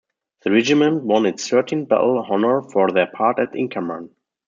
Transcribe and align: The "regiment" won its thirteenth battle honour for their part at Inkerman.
The 0.43 0.49
"regiment" 0.49 1.03
won 1.03 1.27
its 1.27 1.47
thirteenth 1.47 1.87
battle 1.89 2.25
honour 2.27 2.63
for 2.73 2.89
their 2.91 3.05
part 3.05 3.37
at 3.37 3.53
Inkerman. 3.55 4.09